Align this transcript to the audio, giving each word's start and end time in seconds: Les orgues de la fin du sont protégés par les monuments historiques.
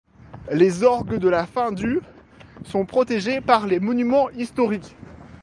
Les 0.51 0.81
orgues 0.83 1.19
de 1.19 1.29
la 1.29 1.45
fin 1.45 1.71
du 1.71 1.99
sont 2.65 2.87
protégés 2.87 3.39
par 3.39 3.67
les 3.67 3.79
monuments 3.79 4.31
historiques. 4.31 4.95